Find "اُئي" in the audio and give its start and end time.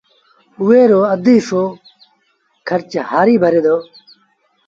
0.61-0.81